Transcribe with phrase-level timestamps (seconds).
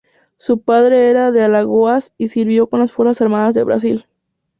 [0.37, 4.07] Su padre era de Alagoas y sirvió con las Fuerzas Armadas de Brasil.